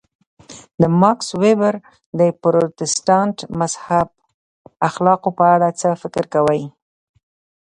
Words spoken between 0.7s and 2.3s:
د ماکس وېبر د